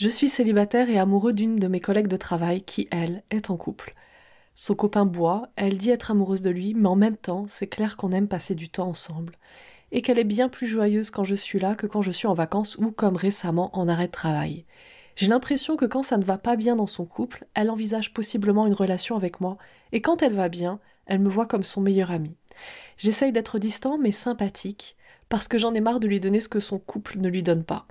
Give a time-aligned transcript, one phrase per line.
[0.00, 3.58] Je suis célibataire et amoureux d'une de mes collègues de travail qui, elle, est en
[3.58, 3.94] couple.
[4.54, 7.98] Son copain boit, elle dit être amoureuse de lui, mais en même temps, c'est clair
[7.98, 9.36] qu'on aime passer du temps ensemble.
[9.92, 12.32] Et qu'elle est bien plus joyeuse quand je suis là que quand je suis en
[12.32, 14.64] vacances ou comme récemment en arrêt de travail.
[15.16, 18.66] J'ai l'impression que quand ça ne va pas bien dans son couple, elle envisage possiblement
[18.66, 19.58] une relation avec moi,
[19.92, 22.34] et quand elle va bien, elle me voit comme son meilleur ami.
[22.96, 24.96] J'essaye d'être distant mais sympathique,
[25.28, 27.64] parce que j'en ai marre de lui donner ce que son couple ne lui donne
[27.64, 27.86] pas.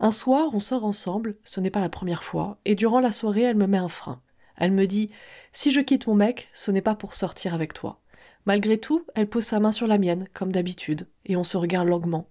[0.00, 3.42] Un soir, on sort ensemble, ce n'est pas la première fois, et durant la soirée,
[3.42, 4.20] elle me met un frein.
[4.56, 5.10] Elle me dit
[5.52, 8.00] Si je quitte mon mec, ce n'est pas pour sortir avec toi.
[8.46, 11.88] Malgré tout, elle pose sa main sur la mienne, comme d'habitude, et on se regarde
[11.88, 12.28] longuement.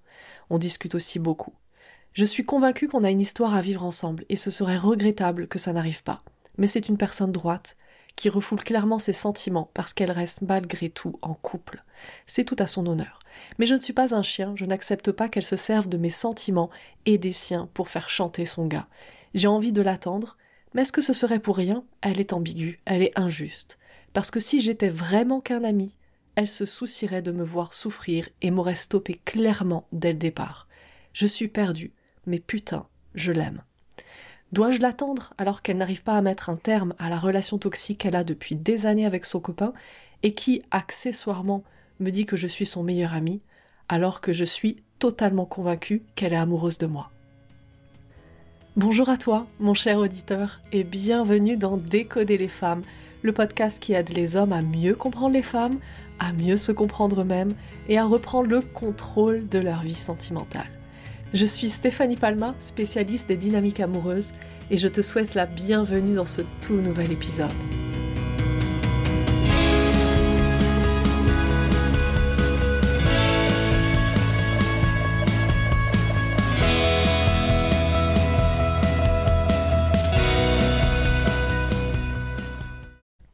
[0.50, 1.54] On discute aussi beaucoup.
[2.14, 5.58] Je suis convaincue qu'on a une histoire à vivre ensemble, et ce serait regrettable que
[5.58, 6.22] ça n'arrive pas.
[6.58, 7.76] Mais c'est une personne droite,
[8.16, 11.84] qui refoule clairement ses sentiments parce qu'elle reste malgré tout en couple.
[12.28, 13.20] C'est tout à son honneur.
[13.58, 16.10] Mais je ne suis pas un chien, je n'accepte pas qu'elle se serve de mes
[16.10, 16.70] sentiments
[17.06, 18.88] et des siens pour faire chanter son gars.
[19.34, 20.38] J'ai envie de l'attendre,
[20.74, 21.84] mais est-ce que ce serait pour rien?
[22.02, 23.80] Elle est ambiguë, elle est injuste.
[24.14, 25.96] Parce que si j'étais vraiment qu'un ami,
[26.36, 30.68] elle se soucierait de me voir souffrir et m'aurait stoppé clairement dès le départ.
[31.14, 31.94] Je suis perdue,
[32.26, 33.62] mais putain, je l'aime.
[34.54, 38.16] Dois-je l'attendre alors qu'elle n'arrive pas à mettre un terme à la relation toxique qu'elle
[38.16, 39.74] a depuis des années avec son copain
[40.22, 41.64] et qui, accessoirement,
[42.00, 43.42] me dit que je suis son meilleur ami,
[43.90, 47.10] alors que je suis totalement convaincue qu'elle est amoureuse de moi.
[48.76, 52.84] Bonjour à toi, mon cher auditeur, et bienvenue dans Décoder les femmes,
[53.24, 55.80] le podcast qui aide les hommes à mieux comprendre les femmes,
[56.20, 57.54] à mieux se comprendre eux-mêmes
[57.90, 60.83] et à reprendre le contrôle de leur vie sentimentale.
[61.34, 64.34] Je suis Stéphanie Palma, spécialiste des dynamiques amoureuses,
[64.70, 67.52] et je te souhaite la bienvenue dans ce tout nouvel épisode.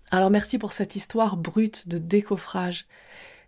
[0.10, 2.86] Alors merci pour cette histoire brute de décoffrage,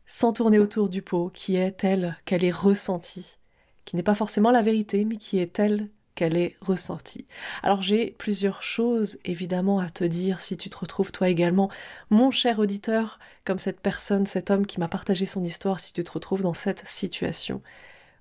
[0.08, 3.38] sans tourner autour du pot, qui est telle qu'elle est ressentie
[3.86, 7.26] qui n'est pas forcément la vérité, mais qui est telle qu'elle est ressentie.
[7.64, 11.70] Alors j'ai plusieurs choses évidemment à te dire si tu te retrouves toi également,
[12.10, 16.04] mon cher auditeur, comme cette personne, cet homme qui m'a partagé son histoire, si tu
[16.04, 17.62] te retrouves dans cette situation.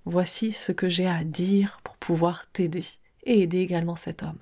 [0.05, 2.85] Voici ce que j'ai à dire pour pouvoir t'aider
[3.25, 4.39] et aider également cet homme.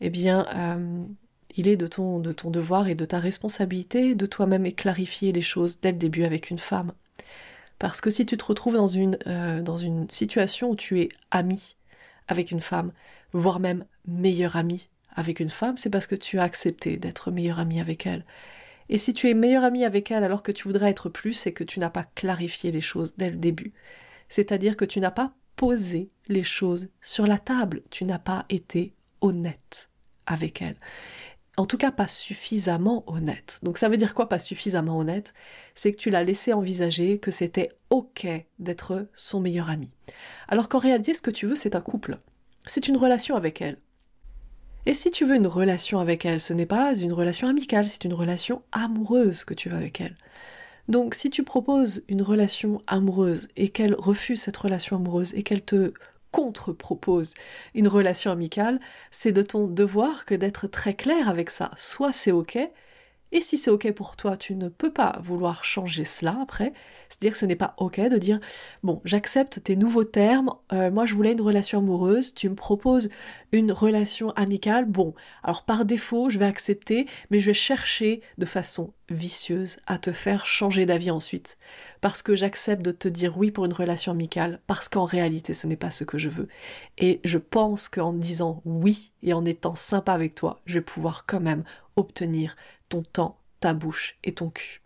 [0.00, 1.04] Eh bien, euh,
[1.56, 5.40] il est de ton, de ton devoir et de ta responsabilité de toi-même clarifier les
[5.40, 6.92] choses dès le début avec une femme.
[7.84, 11.10] Parce que si tu te retrouves dans une, euh, dans une situation où tu es
[11.30, 11.76] ami
[12.28, 12.92] avec une femme,
[13.34, 17.58] voire même meilleur ami avec une femme, c'est parce que tu as accepté d'être meilleur
[17.58, 18.24] ami avec elle.
[18.88, 21.52] Et si tu es meilleur ami avec elle alors que tu voudrais être plus, c'est
[21.52, 23.74] que tu n'as pas clarifié les choses dès le début.
[24.30, 28.94] C'est-à-dire que tu n'as pas posé les choses sur la table, tu n'as pas été
[29.20, 29.90] honnête
[30.24, 30.76] avec elle
[31.56, 33.60] en tout cas pas suffisamment honnête.
[33.62, 35.34] Donc ça veut dire quoi pas suffisamment honnête?
[35.74, 38.26] C'est que tu l'as laissé envisager que c'était ok
[38.58, 39.90] d'être son meilleur ami.
[40.48, 42.18] Alors qu'en réalité ce que tu veux c'est un couple.
[42.66, 43.78] C'est une relation avec elle.
[44.86, 48.04] Et si tu veux une relation avec elle, ce n'est pas une relation amicale, c'est
[48.04, 50.16] une relation amoureuse que tu veux avec elle.
[50.88, 55.62] Donc si tu proposes une relation amoureuse et qu'elle refuse cette relation amoureuse et qu'elle
[55.62, 55.94] te
[56.34, 57.34] contre-propose
[57.74, 58.80] une relation amicale,
[59.12, 61.70] c'est de ton devoir que d'être très clair avec ça.
[61.76, 62.58] Soit c'est ok,
[63.34, 66.72] et si c'est ok pour toi, tu ne peux pas vouloir changer cela après.
[67.08, 68.38] C'est-à-dire que ce n'est pas ok de dire
[68.84, 70.54] bon, j'accepte tes nouveaux termes.
[70.72, 72.32] Euh, moi, je voulais une relation amoureuse.
[72.34, 73.10] Tu me proposes
[73.50, 74.84] une relation amicale.
[74.84, 79.98] Bon, alors par défaut, je vais accepter, mais je vais chercher de façon vicieuse à
[79.98, 81.58] te faire changer d'avis ensuite,
[82.00, 85.66] parce que j'accepte de te dire oui pour une relation amicale, parce qu'en réalité, ce
[85.66, 86.48] n'est pas ce que je veux.
[86.98, 91.26] Et je pense qu'en disant oui et en étant sympa avec toi, je vais pouvoir
[91.26, 91.64] quand même
[91.96, 92.56] obtenir
[92.88, 94.82] ton temps, ta bouche et ton cul.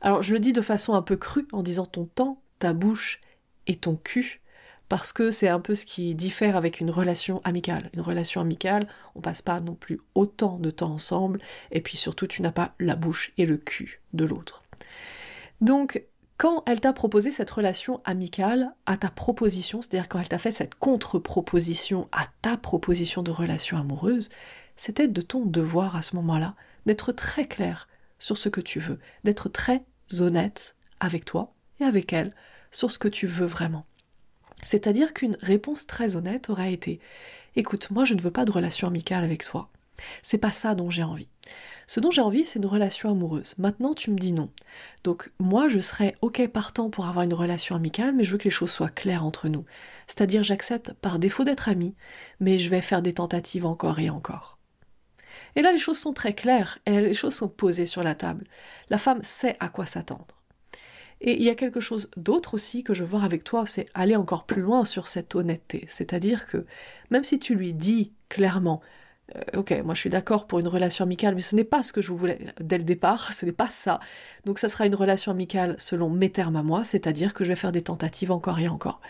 [0.00, 3.20] Alors je le dis de façon un peu crue en disant ton temps, ta bouche
[3.66, 4.40] et ton cul,
[4.88, 7.90] parce que c'est un peu ce qui diffère avec une relation amicale.
[7.94, 11.40] Une relation amicale, on passe pas non plus autant de temps ensemble,
[11.70, 14.62] et puis surtout tu n'as pas la bouche et le cul de l'autre.
[15.60, 16.04] Donc
[16.38, 20.50] quand elle t'a proposé cette relation amicale à ta proposition, c'est-à-dire quand elle t'a fait
[20.50, 24.30] cette contre-proposition à ta proposition de relation amoureuse,
[24.74, 26.54] c'était de ton devoir à ce moment-là
[26.86, 27.88] d'être très clair
[28.18, 29.82] sur ce que tu veux, d'être très
[30.18, 32.34] honnête avec toi et avec elle
[32.70, 33.86] sur ce que tu veux vraiment.
[34.62, 37.00] C'est-à-dire qu'une réponse très honnête aurait été
[37.56, 39.70] Écoute, moi je ne veux pas de relation amicale avec toi.
[40.22, 41.28] C'est pas ça dont j'ai envie.
[41.86, 43.54] Ce dont j'ai envie, c'est une relation amoureuse.
[43.58, 44.48] Maintenant, tu me dis non.
[45.02, 48.44] Donc, moi, je serais OK partant pour avoir une relation amicale, mais je veux que
[48.44, 49.64] les choses soient claires entre nous.
[50.06, 51.94] C'est-à-dire, j'accepte par défaut d'être ami,
[52.38, 54.59] mais je vais faire des tentatives encore et encore.
[55.56, 58.44] Et là, les choses sont très claires, et les choses sont posées sur la table.
[58.88, 60.40] La femme sait à quoi s'attendre.
[61.20, 64.16] Et il y a quelque chose d'autre aussi que je voir avec toi, c'est aller
[64.16, 65.84] encore plus loin sur cette honnêteté.
[65.88, 66.64] C'est-à-dire que
[67.10, 68.80] même si tu lui dis clairement,
[69.36, 71.92] euh, ok, moi je suis d'accord pour une relation amicale, mais ce n'est pas ce
[71.92, 74.00] que je voulais dès le départ, ce n'est pas ça.
[74.44, 77.56] Donc ça sera une relation amicale selon mes termes à moi, c'est-à-dire que je vais
[77.56, 79.00] faire des tentatives encore et encore,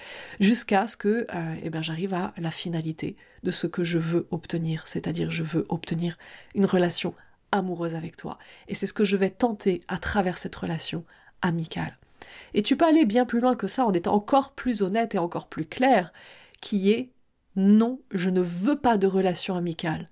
[0.40, 4.26] jusqu'à ce que euh, eh ben, j'arrive à la finalité de ce que je veux
[4.30, 6.18] obtenir, c'est-à-dire je veux obtenir
[6.54, 7.14] une relation
[7.52, 8.38] amoureuse avec toi.
[8.68, 11.04] Et c'est ce que je vais tenter à travers cette relation
[11.42, 11.96] amicale.
[12.54, 15.18] Et tu peux aller bien plus loin que ça en étant encore plus honnête et
[15.18, 16.12] encore plus clair,
[16.60, 17.10] qui est
[17.56, 20.08] non, je ne veux pas de relation amicale.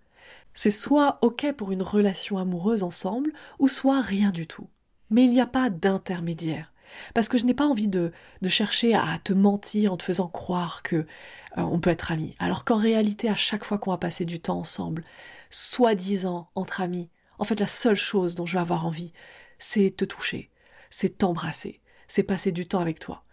[0.55, 4.69] C'est soit OK pour une relation amoureuse ensemble, ou soit rien du tout.
[5.11, 6.73] Mais il n'y a pas d'intermédiaire.
[7.15, 8.13] Parce que je n'ai pas envie de,
[8.43, 11.05] de, chercher à te mentir en te faisant croire que euh,
[11.57, 12.35] on peut être amis.
[12.39, 15.05] Alors qu'en réalité, à chaque fois qu'on va passer du temps ensemble,
[15.51, 19.13] soi-disant entre amis, en fait, la seule chose dont je vais avoir envie,
[19.59, 20.51] c'est te toucher,
[20.91, 23.25] c'est t'embrasser, c'est passer du temps avec toi.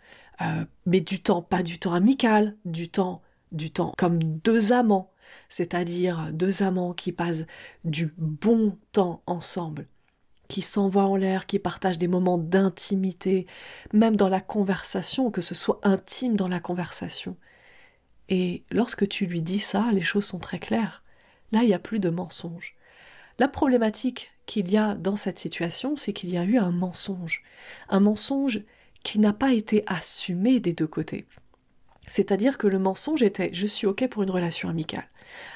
[0.42, 5.12] Euh, mais du temps, pas du temps amical, du temps du temps comme deux amants,
[5.50, 7.46] c'est-à-dire deux amants qui passent
[7.84, 9.88] du bon temps ensemble,
[10.48, 13.48] qui s'envoient en l'air, qui partagent des moments d'intimité,
[13.94, 17.38] même dans la conversation, que ce soit intime dans la conversation.
[18.30, 21.04] Et lorsque tu lui dis ça, les choses sont très claires.
[21.52, 22.76] Là, il n'y a plus de mensonge.
[23.38, 27.44] La problématique qu'il y a dans cette situation, c'est qu'il y a eu un mensonge.
[27.90, 28.62] Un mensonge
[29.04, 31.28] qui n'a pas été assumé des deux côtés.
[32.08, 35.10] C'est-à-dire que le mensonge était je suis OK pour une relation amicale.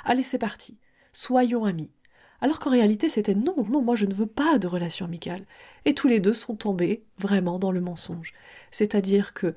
[0.05, 0.77] Allez, c'est parti.
[1.13, 1.91] Soyons amis.
[2.41, 5.45] Alors qu'en réalité, c'était non, non, moi je ne veux pas de relation amicale.
[5.85, 8.33] Et tous les deux sont tombés vraiment dans le mensonge.
[8.71, 9.55] C'est-à-dire que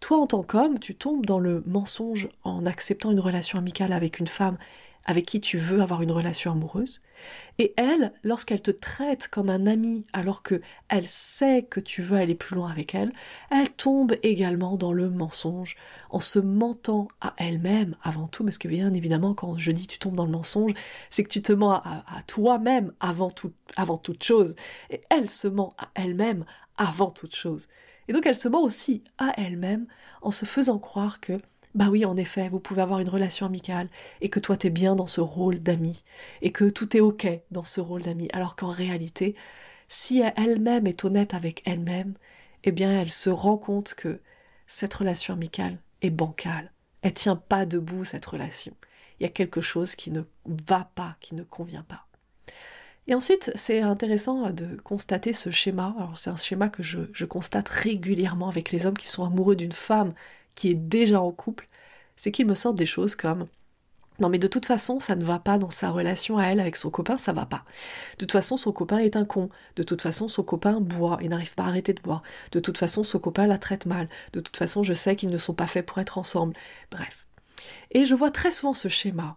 [0.00, 4.18] toi, en tant qu'homme, tu tombes dans le mensonge en acceptant une relation amicale avec
[4.18, 4.58] une femme
[5.04, 7.02] avec qui tu veux avoir une relation amoureuse.
[7.58, 12.16] Et elle, lorsqu'elle te traite comme un ami alors que elle sait que tu veux
[12.16, 13.12] aller plus loin avec elle,
[13.50, 15.76] elle tombe également dans le mensonge
[16.10, 19.98] en se mentant à elle-même avant tout, parce que bien évidemment quand je dis tu
[19.98, 20.72] tombes dans le mensonge,
[21.10, 24.54] c'est que tu te mens à, toi-même avant, tout, avant toute chose.
[24.90, 26.44] Et elle se ment à elle-même
[26.76, 27.68] avant toute chose.
[28.08, 29.86] Et donc elle se ment aussi à elle-même
[30.22, 31.40] en se faisant croire que
[31.74, 33.88] bah oui, en effet, vous pouvez avoir une relation amicale
[34.20, 36.04] et que toi t'es bien dans ce rôle d'ami
[36.40, 38.28] et que tout est ok dans ce rôle d'ami.
[38.32, 39.34] Alors qu'en réalité,
[39.88, 42.14] si elle-même est honnête avec elle-même,
[42.62, 44.20] eh bien elle se rend compte que
[44.68, 46.70] cette relation amicale est bancale.
[47.02, 48.74] Elle tient pas debout cette relation.
[49.18, 50.22] Il y a quelque chose qui ne
[50.66, 52.06] va pas, qui ne convient pas.
[53.06, 55.94] Et ensuite, c'est intéressant de constater ce schéma.
[55.98, 59.56] Alors, c'est un schéma que je, je, constate régulièrement avec les hommes qui sont amoureux
[59.56, 60.14] d'une femme
[60.54, 61.68] qui est déjà en couple,
[62.16, 63.46] c'est qu'il me sortent des choses comme
[64.20, 66.76] non mais de toute façon, ça ne va pas dans sa relation à elle avec
[66.76, 67.64] son copain, ça va pas.
[68.12, 69.48] De toute façon, son copain est un con.
[69.74, 72.22] De toute façon, son copain boit et n'arrive pas à arrêter de boire.
[72.52, 74.08] De toute façon, son copain la traite mal.
[74.32, 76.54] De toute façon, je sais qu'ils ne sont pas faits pour être ensemble.
[76.92, 77.26] Bref.
[77.90, 79.36] Et je vois très souvent ce schéma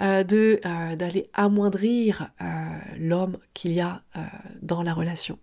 [0.00, 2.44] euh, de euh, d'aller amoindrir euh,
[2.98, 4.02] l'homme qu'il y a
[4.60, 5.38] dans la relation.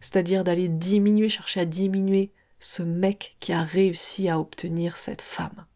[0.00, 5.66] C'est-à-dire d'aller diminuer, chercher à diminuer ce mec qui a réussi à obtenir cette femme.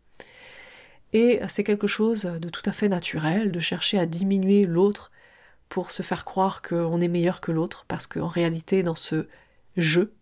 [1.12, 5.10] Et c'est quelque chose de tout à fait naturel de chercher à diminuer l'autre
[5.68, 9.26] pour se faire croire qu'on est meilleur que l'autre, parce qu'en réalité, dans ce
[9.76, 10.14] jeu,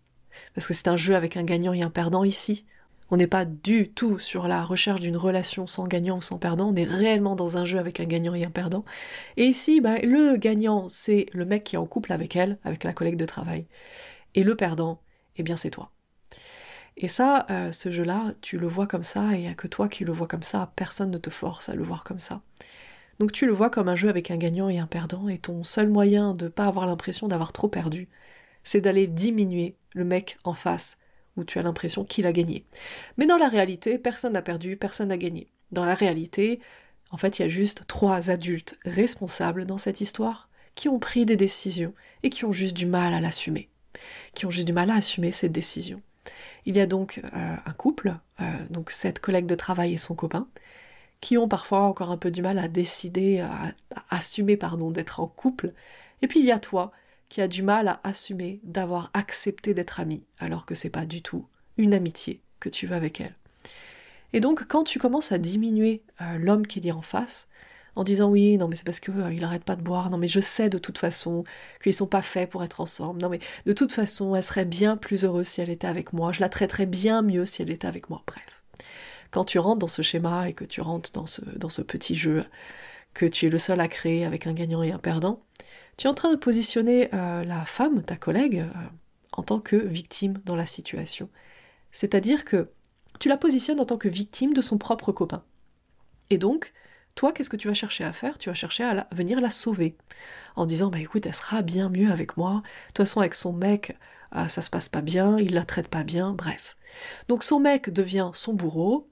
[0.54, 2.64] parce que c'est un jeu avec un gagnant et un perdant ici,
[3.10, 6.70] on n'est pas du tout sur la recherche d'une relation sans gagnant ou sans perdant,
[6.70, 8.84] on est réellement dans un jeu avec un gagnant et un perdant.
[9.36, 12.84] Et ici, ben, le gagnant, c'est le mec qui est en couple avec elle, avec
[12.84, 13.66] la collègue de travail.
[14.34, 15.02] Et le perdant,
[15.36, 15.90] eh bien c'est toi.
[16.96, 20.12] Et ça, euh, ce jeu-là, tu le vois comme ça, et que toi qui le
[20.12, 22.42] vois comme ça, personne ne te force à le voir comme ça.
[23.18, 25.64] Donc tu le vois comme un jeu avec un gagnant et un perdant, et ton
[25.64, 28.08] seul moyen de ne pas avoir l'impression d'avoir trop perdu,
[28.64, 30.98] c'est d'aller diminuer le mec en face,
[31.36, 32.66] où tu as l'impression qu'il a gagné.
[33.16, 35.48] Mais dans la réalité, personne n'a perdu, personne n'a gagné.
[35.70, 36.60] Dans la réalité,
[37.10, 41.26] en fait, il y a juste trois adultes responsables dans cette histoire qui ont pris
[41.26, 43.68] des décisions et qui ont juste du mal à l'assumer.
[44.34, 46.00] Qui ont juste du mal à assumer cette décision.
[46.66, 50.14] Il y a donc euh, un couple, euh, donc cette collègue de travail et son
[50.14, 50.48] copain,
[51.20, 53.72] qui ont parfois encore un peu du mal à décider, à,
[54.10, 55.72] assumer, pardon, d'être en couple.
[56.20, 56.92] Et puis il y a toi,
[57.28, 61.22] qui a du mal à assumer d'avoir accepté d'être ami, alors que c'est pas du
[61.22, 61.46] tout
[61.78, 63.34] une amitié que tu veux avec elle.
[64.32, 67.48] Et donc, quand tu commences à diminuer euh, l'homme qu'il y a en face,
[67.94, 70.40] en disant oui, non mais c'est parce qu'il euh, pas de boire, non mais je
[70.40, 71.44] sais de toute façon
[71.82, 74.96] qu'ils sont pas faits pour être ensemble, non mais de toute façon elle serait bien
[74.96, 77.88] plus heureuse si elle était avec moi, je la traiterais bien mieux si elle était
[77.88, 78.62] avec moi, bref.
[79.30, 82.44] Quand tu rentres dans ce schéma et que tu rentres dans ce, dans petit jeu
[83.14, 85.42] que tu es le seul à créer avec un gagnant et un perdant,
[85.96, 88.78] tu es en train de positionner euh, la femme, ta collègue, euh,
[89.32, 91.28] en tant que victime dans la situation.
[91.90, 92.70] C'est-à-dire que
[93.20, 95.44] tu la positionnes en tant que victime de son propre copain.
[96.30, 96.72] Et donc,
[97.14, 98.38] toi, qu'est-ce que tu vas chercher à faire?
[98.38, 99.96] Tu vas chercher à, venir la sauver.
[100.56, 102.62] En disant, bah écoute, elle sera bien mieux avec moi.
[102.62, 103.96] De toute façon, avec son mec,
[104.30, 106.76] ah, ça se passe pas bien, il la traite pas bien, bref.
[107.28, 109.08] Donc son mec devient son bourreau.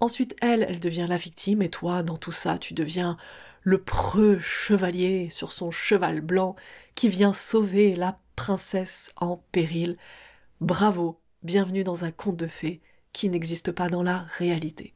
[0.00, 1.62] Ensuite, elle, elle devient la victime.
[1.62, 3.16] Et toi, dans tout ça, tu deviens
[3.62, 6.54] le preux chevalier sur son cheval blanc
[6.94, 9.96] qui vient sauver la princesse en péril.
[10.60, 12.80] Bravo, bienvenue dans un conte de fées
[13.12, 14.94] qui n'existe pas dans la réalité.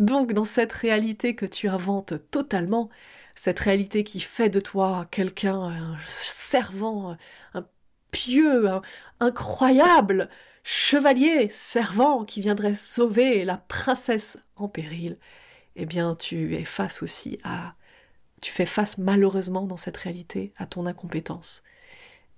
[0.00, 2.88] Donc dans cette réalité que tu inventes totalement,
[3.34, 7.16] cette réalité qui fait de toi quelqu'un, un servant,
[7.54, 7.66] un
[8.10, 8.82] pieux, un
[9.20, 10.30] incroyable
[10.64, 15.18] chevalier servant qui viendrait sauver la princesse en péril,
[15.76, 17.74] eh bien tu es face aussi à...
[18.40, 21.62] Tu fais face malheureusement dans cette réalité à ton incompétence.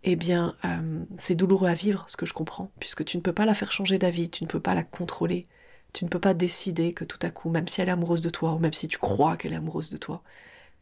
[0.02, 3.33] Eh bien, euh, c'est douloureux à vivre, ce que je comprends, puisque tu ne peux
[3.33, 5.47] pas la faire changer d'avis, tu ne peux pas la contrôler,
[5.92, 8.30] tu ne peux pas décider que tout à coup, même si elle est amoureuse de
[8.30, 10.22] toi, ou même si tu crois qu'elle est amoureuse de toi,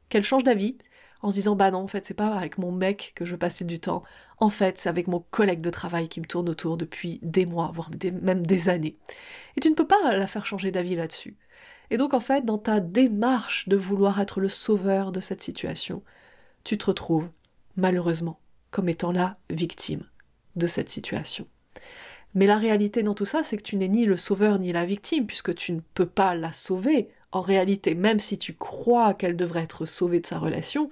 [0.09, 0.77] qu'elle change d'avis
[1.23, 3.39] en se disant bah non, en fait, c'est pas avec mon mec que je veux
[3.39, 4.03] passer du temps.
[4.39, 7.71] En fait, c'est avec mon collègue de travail qui me tourne autour depuis des mois,
[7.75, 7.91] voire
[8.23, 8.97] même des années.
[9.57, 11.37] Et tu ne peux pas la faire changer d'avis là-dessus.
[11.91, 16.03] Et donc, en fait, dans ta démarche de vouloir être le sauveur de cette situation,
[16.65, 17.29] tu te retrouves,
[17.77, 18.39] malheureusement,
[18.71, 20.05] comme étant la victime
[20.57, 21.47] de cette situation.
[22.35, 24.85] Mais la réalité dans tout ça, c'est que tu n'es ni le sauveur ni la
[24.85, 27.09] victime, puisque tu ne peux pas la sauver.
[27.33, 30.91] En réalité, même si tu crois qu'elle devrait être sauvée de sa relation,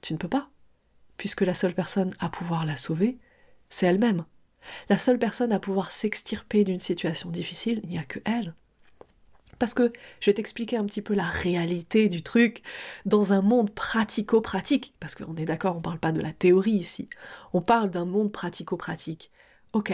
[0.00, 0.48] tu ne peux pas.
[1.16, 3.18] Puisque la seule personne à pouvoir la sauver,
[3.70, 4.24] c'est elle-même.
[4.88, 8.54] La seule personne à pouvoir s'extirper d'une situation difficile, il n'y a que elle.
[9.58, 12.62] Parce que je vais t'expliquer un petit peu la réalité du truc
[13.06, 14.94] dans un monde pratico-pratique.
[15.00, 17.08] Parce qu'on est d'accord, on ne parle pas de la théorie ici.
[17.52, 19.32] On parle d'un monde pratico-pratique.
[19.72, 19.92] Ok,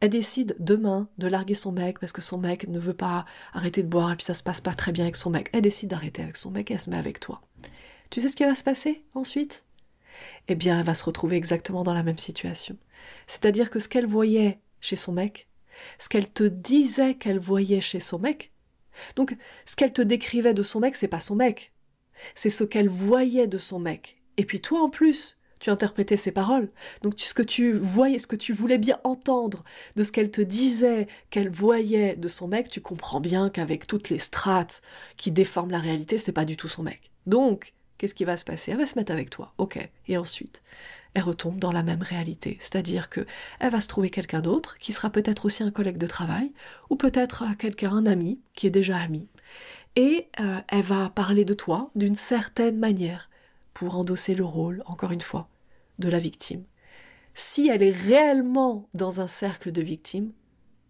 [0.00, 3.82] elle décide demain de larguer son mec parce que son mec ne veut pas arrêter
[3.82, 5.50] de boire et puis ça se passe pas très bien avec son mec.
[5.52, 7.42] Elle décide d'arrêter avec son mec et elle se met avec toi.
[8.10, 9.64] Tu sais ce qui va se passer ensuite?
[10.48, 12.76] Eh bien, elle va se retrouver exactement dans la même situation.
[13.26, 15.48] C'est-à-dire que ce qu'elle voyait chez son mec,
[15.98, 18.52] ce qu'elle te disait qu'elle voyait chez son mec,
[19.16, 21.72] donc ce qu'elle te décrivait de son mec, c'est pas son mec.
[22.34, 24.20] C'est ce qu'elle voyait de son mec.
[24.36, 26.70] Et puis toi en plus, tu interprétais ses paroles.
[27.02, 29.64] Donc ce que tu voyais, ce que tu voulais bien entendre
[29.96, 34.10] de ce qu'elle te disait, qu'elle voyait de son mec, tu comprends bien qu'avec toutes
[34.10, 34.82] les strates
[35.16, 37.10] qui déforment la réalité, c'est pas du tout son mec.
[37.26, 38.70] Donc, qu'est-ce qui va se passer?
[38.70, 39.78] Elle va se mettre avec toi, ok.
[40.06, 40.62] Et ensuite,
[41.14, 43.26] elle retombe dans la même réalité, c'est-à-dire que
[43.60, 46.52] elle va se trouver quelqu'un d'autre qui sera peut-être aussi un collègue de travail
[46.90, 49.28] ou peut-être quelqu'un, un ami qui est déjà ami,
[49.96, 53.28] et euh, elle va parler de toi d'une certaine manière
[53.78, 55.48] pour endosser le rôle, encore une fois,
[56.00, 56.64] de la victime.
[57.34, 60.32] Si elle est réellement dans un cercle de victimes,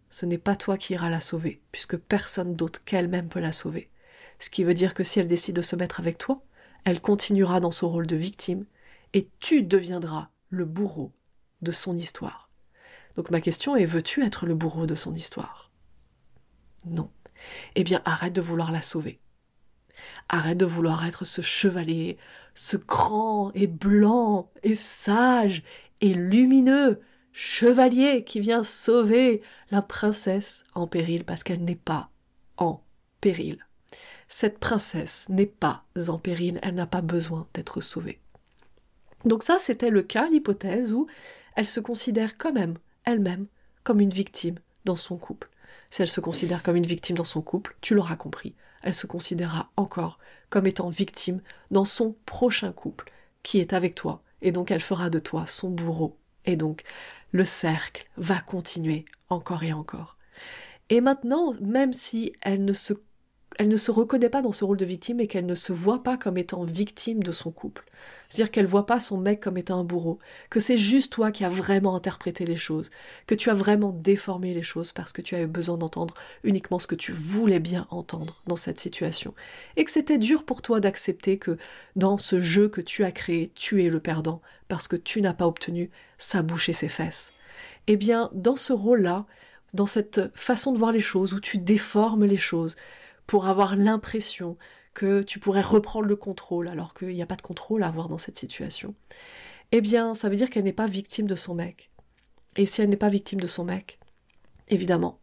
[0.09, 3.91] ce n'est pas toi qui iras la sauver, puisque personne d'autre qu'elle-même peut la sauver.
[4.39, 6.43] Ce qui veut dire que si elle décide de se mettre avec toi,
[6.85, 8.65] elle continuera dans son rôle de victime,
[9.13, 11.13] et tu deviendras le bourreau
[11.61, 12.49] de son histoire.
[13.17, 15.71] Donc ma question est, veux-tu être le bourreau de son histoire?
[16.87, 17.11] Non.
[17.75, 19.21] Eh bien, arrête de vouloir la sauver.
[20.29, 22.19] Arrête de vouloir être ce chevalier,
[22.55, 25.63] ce grand et blanc et sage
[26.01, 27.01] et lumineux
[27.33, 32.11] chevalier qui vient sauver la princesse en péril parce qu'elle n'est pas
[32.57, 32.83] en
[33.21, 33.65] péril.
[34.27, 38.21] Cette princesse n'est pas en péril, elle n'a pas besoin d'être sauvée.
[39.25, 41.07] Donc ça, c'était le cas, l'hypothèse où
[41.57, 43.47] elle se considère quand même, elle-même,
[43.85, 45.49] comme une victime dans son couple.
[45.91, 49.07] Si elle se considère comme une victime dans son couple, tu l'auras compris, elle se
[49.07, 50.19] considérera encore
[50.51, 55.11] comme étant victime dans son prochain couple, qui est avec toi, et donc elle fera
[55.11, 56.19] de toi son bourreau.
[56.45, 56.85] Et donc
[57.33, 60.17] le cercle va continuer encore et encore.
[60.91, 62.95] Et maintenant, même si elle ne se
[63.59, 66.05] elle ne se reconnaît pas dans ce rôle de victime et qu'elle ne se voit
[66.05, 67.85] pas comme étant victime de son couple.
[68.29, 71.45] C'est-à-dire qu'elle voit pas son mec comme étant un bourreau, que c'est juste toi qui
[71.45, 72.91] as vraiment interprété les choses,
[73.27, 76.87] que tu as vraiment déformé les choses parce que tu avais besoin d'entendre uniquement ce
[76.87, 79.35] que tu voulais bien entendre dans cette situation,
[79.77, 81.59] et que c'était dur pour toi d'accepter que
[81.97, 85.35] dans ce jeu que tu as créé, tu es le perdant parce que tu n'as
[85.35, 87.33] pas obtenu sa bouche et ses fesses.
[87.89, 89.27] Eh bien, dans ce rôle-là,
[89.75, 92.77] dans cette façon de voir les choses où tu déformes les choses,
[93.29, 94.57] pour avoir l'impression
[94.95, 98.09] que tu pourrais reprendre le contrôle alors qu'il n'y a pas de contrôle à avoir
[98.09, 98.97] dans cette situation,
[99.71, 101.93] eh bien, ça veut dire qu'elle n'est pas victime de son mec.
[102.57, 104.01] Et si elle n'est pas victime de son mec,
[104.69, 105.21] évidemment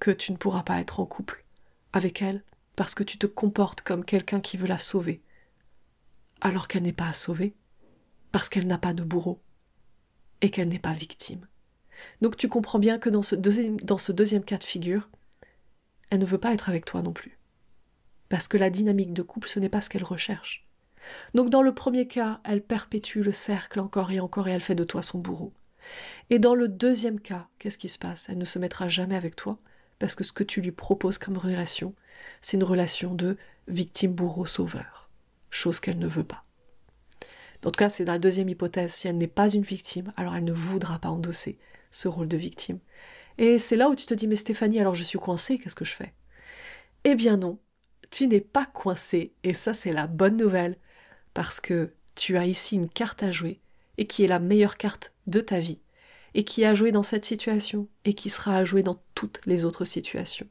[0.00, 1.44] que tu ne pourras pas être en couple
[1.92, 2.42] avec elle
[2.74, 5.22] parce que tu te comportes comme quelqu'un qui veut la sauver,
[6.40, 7.54] alors qu'elle n'est pas à sauver,
[8.32, 9.40] parce qu'elle n'a pas de bourreau
[10.40, 11.46] et qu'elle n'est pas victime.
[12.20, 15.08] Donc tu comprends bien que dans ce, deuxième, dans ce deuxième cas de figure,
[16.10, 17.38] elle ne veut pas être avec toi non plus.
[18.28, 20.66] Parce que la dynamique de couple, ce n'est pas ce qu'elle recherche.
[21.34, 24.74] Donc dans le premier cas, elle perpétue le cercle encore et encore et elle fait
[24.74, 25.52] de toi son bourreau.
[26.30, 28.28] Et dans le deuxième cas, qu'est-ce qui se passe?
[28.28, 29.58] Elle ne se mettra jamais avec toi
[29.98, 31.94] parce que ce que tu lui proposes comme relation,
[32.40, 33.36] c'est une relation de
[33.68, 35.10] victime-bourreau-sauveur,
[35.50, 36.44] chose qu'elle ne veut pas.
[37.64, 38.92] En tout cas, c'est dans la deuxième hypothèse.
[38.92, 41.58] Si elle n'est pas une victime, alors elle ne voudra pas endosser
[41.90, 42.78] ce rôle de victime.
[43.38, 45.84] Et c'est là où tu te dis, mais Stéphanie, alors je suis coincée, qu'est-ce que
[45.84, 46.12] je fais?
[47.04, 47.58] Eh bien non,
[48.14, 50.76] tu n'es pas coincée, et ça c'est la bonne nouvelle,
[51.34, 53.58] parce que tu as ici une carte à jouer,
[53.98, 55.80] et qui est la meilleure carte de ta vie,
[56.34, 59.64] et qui a joué dans cette situation, et qui sera à jouer dans toutes les
[59.64, 60.46] autres situations.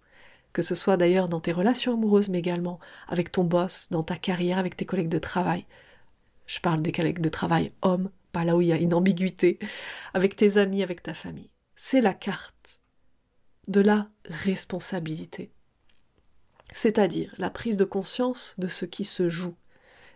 [0.52, 4.18] Que ce soit d'ailleurs dans tes relations amoureuses, mais également avec ton boss, dans ta
[4.18, 5.66] carrière, avec tes collègues de travail.
[6.48, 9.58] Je parle des collègues de travail hommes, pas là où il y a une ambiguïté,
[10.14, 11.50] avec tes amis, avec ta famille.
[11.78, 12.82] C'est la carte
[13.70, 15.54] de la responsabilité.
[16.74, 19.56] C'est-à-dire la prise de conscience de ce qui se joue.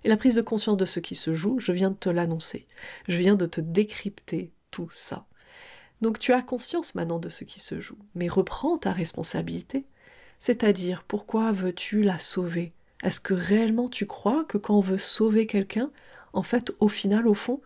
[0.03, 2.67] Et la prise de conscience de ce qui se joue, je viens de te l'annoncer.
[3.07, 5.25] Je viens de te décrypter tout ça.
[6.01, 9.85] Donc tu as conscience maintenant de ce qui se joue, mais reprends ta responsabilité.
[10.39, 12.73] C'est-à-dire, pourquoi veux-tu la sauver?
[13.03, 15.91] Est-ce que réellement tu crois que quand on veut sauver quelqu'un,
[16.33, 17.61] en fait, au final, au fond,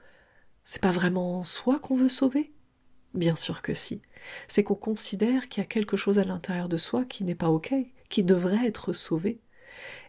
[0.63, 2.51] c'est pas vraiment soi qu'on veut sauver?
[3.13, 4.01] Bien sûr que si.
[4.48, 7.50] C'est qu'on considère qu'il y a quelque chose à l'intérieur de soi qui n'est pas
[7.50, 7.74] OK,
[8.12, 9.39] qui devrait être sauvé.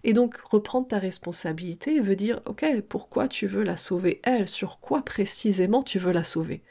[0.04, 4.20] Et donc reprendre ta responsabilité veut dire OK, pourquoi tu veux la sauver?
[4.24, 6.62] Elle Sur quoi précisément tu veux la sauver?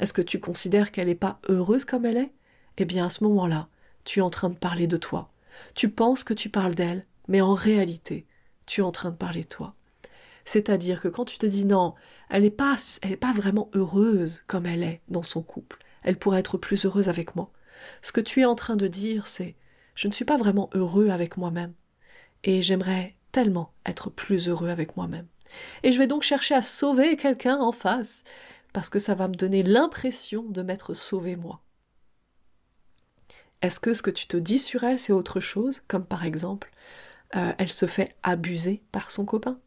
[0.00, 2.32] Est-ce que tu considères qu'elle n'est pas heureuse comme elle est?
[2.78, 3.68] Eh bien à ce moment-là,
[4.04, 5.30] tu es en train de parler de toi.
[5.74, 8.26] Tu penses que tu parles d'elle, mais en réalité,
[8.66, 9.74] tu es en train de parler de toi.
[10.44, 11.94] C'est-à-dire que quand tu te dis non,
[12.30, 12.76] elle n'est pas,
[13.20, 17.36] pas vraiment heureuse comme elle est dans son couple, elle pourrait être plus heureuse avec
[17.36, 17.50] moi.
[18.00, 19.56] Ce que tu es en train de dire, c'est
[19.98, 21.74] je ne suis pas vraiment heureux avec moi-même,
[22.44, 25.26] et j'aimerais tellement être plus heureux avec moi-même.
[25.82, 28.22] Et je vais donc chercher à sauver quelqu'un en face,
[28.72, 31.60] parce que ça va me donner l'impression de m'être sauvé moi.
[33.60, 36.70] Est-ce que ce que tu te dis sur elle, c'est autre chose, comme par exemple,
[37.34, 39.58] euh, elle se fait abuser par son copain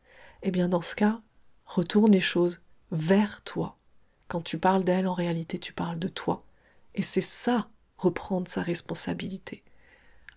[0.44, 1.20] eh bien dans ce cas,
[1.66, 3.78] retourne les choses vers toi.
[4.30, 6.46] Quand tu parles d'elle, en réalité, tu parles de toi.
[6.96, 9.64] Et c'est ça, reprendre sa responsabilité.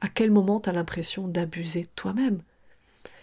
[0.05, 2.43] À quel moment tu as l'impression d'abuser toi-même?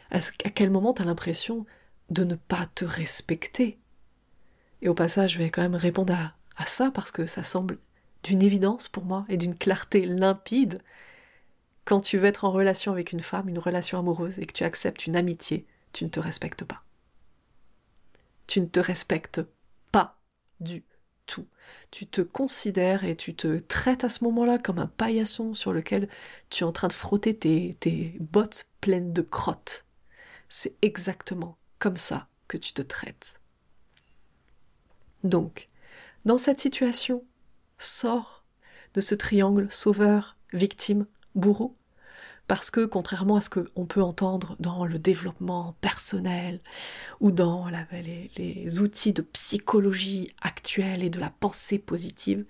[0.10, 1.68] À quel moment tu as l'impression
[2.10, 3.78] de ne pas te respecter?
[4.82, 7.78] Et au passage, je vais quand même répondre à, à ça parce que ça semble
[8.24, 10.82] d'une évidence pour moi et d'une clarté limpide.
[11.86, 14.64] Quand tu veux être en relation avec une femme, une relation amoureuse, et que tu
[14.64, 16.82] acceptes une amitié, tu ne te respectes pas.
[18.48, 19.42] Tu ne te respectes
[19.92, 20.20] pas
[20.60, 20.84] du
[21.26, 21.48] tout.
[21.92, 26.10] Tu te considères et tu te traites à ce moment-là comme un paillasson sur lequel
[26.50, 29.86] tu es en train de frotter tes, tes bottes pleines de crottes.
[30.50, 33.40] C'est exactement comme ça que tu te traites.
[35.24, 35.70] Donc,
[36.26, 37.24] dans cette situation,
[37.78, 38.44] sors
[38.94, 41.06] de ce triangle sauveur, victime,
[41.36, 41.76] bourreau,
[42.52, 46.60] parce que contrairement à ce qu'on peut entendre dans le développement personnel
[47.22, 52.44] ou dans les, outils de psychologie actuelle et de la pensée positive,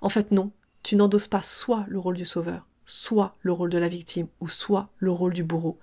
[0.00, 0.50] en fait non,
[0.82, 4.48] tu n'endosses pas soit le rôle du sauveur, soit le rôle de la victime, ou
[4.48, 5.78] soit le rôle du bourreau.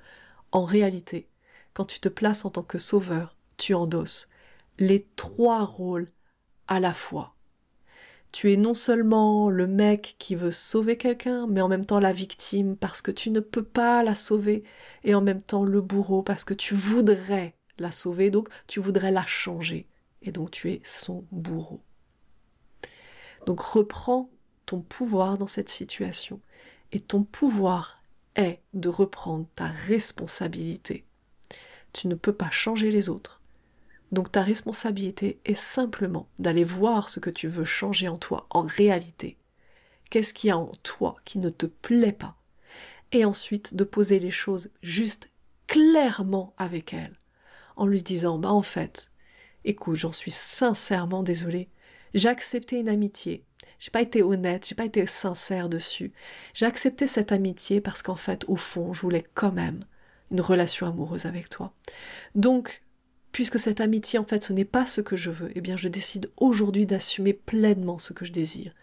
[0.52, 1.30] En réalité,
[1.74, 4.28] quand tu te places en tant que sauveur, tu endosses
[4.78, 6.12] les trois rôles
[6.68, 7.37] à la fois
[8.32, 12.12] tu es non seulement le mec qui veut sauver quelqu'un, mais en même temps la
[12.12, 14.64] victime parce que tu ne peux pas la sauver,
[15.04, 19.12] et en même temps le bourreau parce que tu voudrais la sauver, donc tu voudrais
[19.12, 19.88] la changer,
[20.22, 21.82] et donc tu es son bourreau.
[23.46, 24.30] Donc reprends
[24.66, 26.42] ton pouvoir dans cette situation,
[26.92, 28.02] et ton pouvoir
[28.36, 31.06] est de reprendre ta responsabilité.
[31.94, 33.37] Tu ne peux pas changer les autres,
[34.12, 38.62] donc ta responsabilité est simplement d'aller voir ce que tu veux changer en toi en
[38.62, 39.38] réalité.
[40.10, 42.36] Qu'est-ce qu'il y a en toi qui ne te plaît pas?
[43.12, 45.30] Et ensuite de poser les choses juste
[45.68, 47.20] clairement avec elle,
[47.76, 49.12] en lui disant bah en fait,
[49.66, 51.70] écoute, j'en suis sincèrement désolée.
[52.14, 53.44] J'ai accepté une amitié.
[53.80, 56.12] J'ai pas été honnête, j'ai pas été sincère dessus.
[56.54, 59.84] J'ai accepté cette amitié parce qu'en fait, au fond, je voulais quand même
[60.32, 61.74] une relation amoureuse avec toi.
[62.34, 62.82] Donc,
[63.38, 65.90] puisque cette amitié, en fait, ce n'est pas ce que je veux, eh bien, je
[65.90, 68.74] décide aujourd'hui d'assumer pleinement ce que je désire.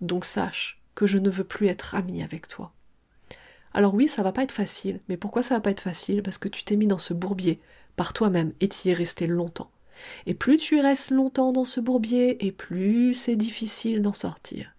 [0.00, 2.72] Donc, sache que je ne veux plus être ami avec toi.
[3.72, 6.24] Alors oui, ça va pas être facile, mais pourquoi ça va pas être facile?
[6.24, 7.60] Parce que tu t'es mis dans ce bourbier
[7.94, 9.70] par toi-même et tu y es resté longtemps.
[10.26, 14.72] Et plus tu restes longtemps dans ce bourbier, et plus c'est difficile d'en sortir.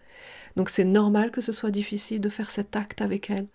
[0.57, 3.47] Donc c'est normal que ce soit difficile de faire cet acte avec elle,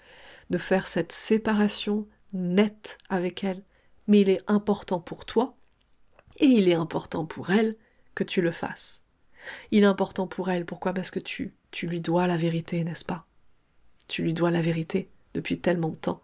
[0.48, 3.62] de faire cette séparation nette avec elle,
[4.06, 5.56] mais il est important pour toi,
[6.38, 7.76] et il est important pour elle
[8.14, 9.02] que tu le fasses.
[9.70, 10.92] Il est important pour elle, pourquoi?
[10.92, 13.26] Parce que tu, lui dois la vérité, n'est-ce pas?
[14.08, 16.22] Tu lui dois la vérité depuis tellement de temps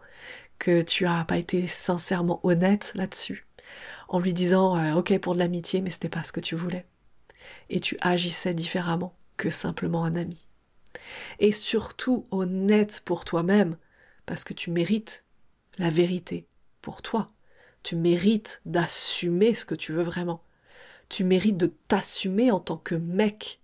[0.57, 3.47] que tu n'as pas été sincèrement honnête là-dessus,
[4.09, 6.85] en lui disant euh, ok pour de l'amitié, mais c'était pas ce que tu voulais.
[7.69, 10.47] Et tu agissais différemment que simplement un ami.
[11.39, 13.77] Et surtout honnête pour toi-même,
[14.25, 15.23] parce que tu mérites
[15.77, 16.45] la vérité
[16.81, 17.31] pour toi.
[17.83, 20.43] Tu mérites d'assumer ce que tu veux vraiment.
[21.07, 23.59] Tu mérites de t'assumer en tant que mec.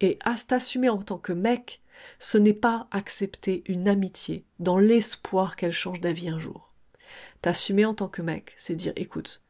[0.00, 1.80] Et à t'assumer en tant que mec,
[2.18, 6.72] ce n'est pas accepter une amitié dans l'espoir qu'elle change d'avis un jour.
[7.42, 9.42] T'assumer en tant que mec, c'est dire écoute,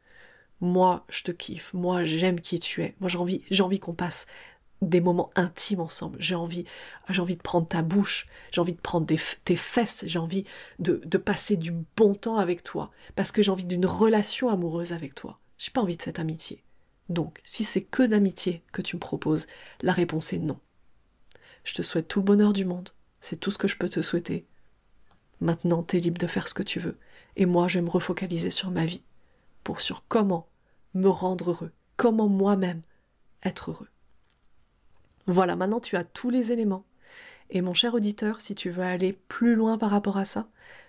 [0.61, 4.27] moi je te kiffe, moi j'aime qui tu es, moi j'ai envie, envie qu'on passe
[4.85, 6.17] des moments intimes ensemble.
[6.19, 6.65] J'ai envie,
[7.09, 10.45] j'ai envie de prendre ta bouche, j'ai envie de prendre tes fesses, j'ai envie
[10.79, 15.15] de, passer du bon temps avec toi, parce que j'ai envie d'une relation amoureuse avec
[15.15, 15.39] toi.
[15.57, 16.63] J'ai pas envie de cette amitié.
[17.09, 19.47] Donc, si c'est que l'amitié que tu me proposes,
[19.81, 20.59] la réponse est non.
[21.63, 22.89] Je te souhaite tout le bonheur du monde.
[23.21, 24.45] C'est tout ce que je peux te souhaiter.
[25.41, 26.97] Maintenant, t'es libre de faire ce que tu veux.
[27.35, 29.03] Et moi, je vais me refocaliser sur ma vie.
[29.63, 30.47] Pour sur comment
[30.93, 31.71] me rendre heureux.
[31.97, 32.81] Comment moi-même
[33.43, 33.89] être heureux.
[35.27, 36.85] Voilà, maintenant tu as tous les éléments.
[37.49, 40.47] Et mon cher auditeur, si tu veux aller plus loin par rapport à ça,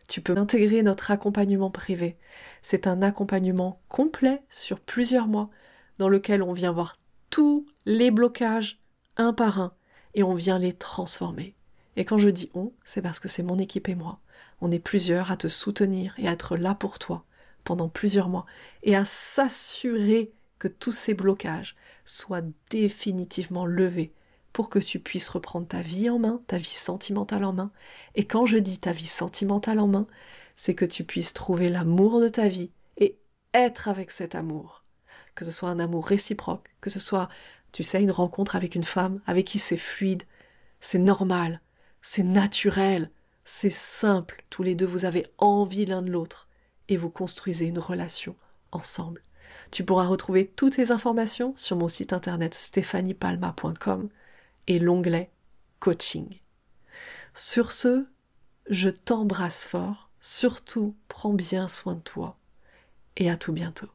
[0.09, 2.17] tu peux intégrer notre accompagnement privé.
[2.63, 5.51] C'est un accompagnement complet sur plusieurs mois
[5.99, 6.99] dans lequel on vient voir
[7.31, 8.81] tous les blocages
[9.17, 9.75] un par un
[10.15, 11.55] et on vient les transformer.
[11.97, 14.21] Et quand je dis on, c'est parce que c'est mon équipe et moi.
[14.61, 17.25] On est plusieurs à te soutenir et à être là pour toi
[17.65, 18.47] pendant plusieurs mois
[18.83, 24.15] et à s'assurer que tous ces blocages soient définitivement levés
[24.57, 27.71] pour que tu puisses reprendre ta vie en main, ta vie sentimentale en main.
[28.15, 30.07] Et quand je dis ta vie sentimentale en main,
[30.57, 33.19] c'est que tu puisses trouver l'amour de ta vie et
[33.53, 34.83] être avec cet amour.
[35.35, 37.29] Que ce soit un amour réciproque, que ce soit
[37.71, 40.23] tu sais, une rencontre avec une femme avec qui c'est fluide,
[40.81, 41.61] c'est normal,
[42.01, 43.11] c'est naturel,
[43.45, 46.49] c'est simple, tous les deux vous avez envie l'un de l'autre
[46.89, 48.37] et vous construisez une relation
[48.73, 49.23] ensemble.
[49.71, 54.09] Tu pourras retrouver toutes les informations sur mon site internet stéphaniepalma.com
[54.67, 55.31] et l'onglet
[55.81, 56.41] coaching.
[57.35, 58.07] Sur ce,
[58.69, 62.39] je t'embrasse fort, surtout prends bien soin de toi
[63.17, 63.89] et à tout bientôt.